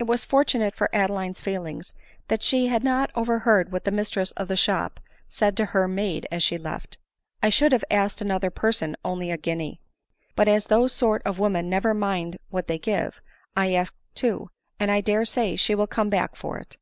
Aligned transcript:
It 0.00 0.08
was 0.08 0.24
fortunate 0.24 0.74
for 0.74 0.90
Adeline's 0.92 1.40
feelings 1.40 1.94
that 2.26 2.42
she 2.42 2.66
had 2.66 2.82
not 2.82 3.12
overheard 3.14 3.70
what 3.70 3.84
the 3.84 3.92
mistress 3.92 4.32
of 4.32 4.48
the 4.48 4.56
shop 4.56 4.98
said 5.28 5.56
to 5.58 5.66
her 5.66 5.86
maid 5.86 6.26
as 6.28 6.42
she 6.42 6.58
left 6.58 6.94
it." 6.94 6.98
I 7.44 7.50
should 7.50 7.70
have 7.70 7.84
asked 7.88 8.20
another 8.20 8.50
person 8.50 8.96
only 9.04 9.30
a 9.30 9.36
guinea; 9.36 9.80
but 10.34 10.48
as 10.48 10.66
those 10.66 10.92
sort 10.92 11.22
of 11.24 11.38
women 11.38 11.70
never 11.70 11.94
mind 11.94 12.38
what 12.48 12.66
they 12.66 12.80
give, 12.80 13.22
I 13.56 13.72
asked 13.74 13.94
two, 14.16 14.50
and 14.80 14.90
I 14.90 15.00
dare 15.00 15.24
say 15.24 15.54
she 15.54 15.76
will 15.76 15.86
come 15.86 16.10
back 16.10 16.34
for 16.34 16.58
it." 16.58 16.76